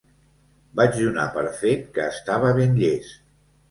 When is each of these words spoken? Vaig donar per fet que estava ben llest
Vaig 0.79 0.95
donar 1.03 1.27
per 1.37 1.45
fet 1.61 1.87
que 1.99 2.09
estava 2.17 2.53
ben 2.61 2.79
llest 2.85 3.27